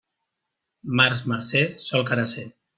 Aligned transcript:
Març 1.01 1.23
marcer, 1.33 1.63
sol 1.91 2.11
carasser. 2.11 2.51